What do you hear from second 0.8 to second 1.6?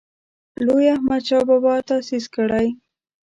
احمدشاه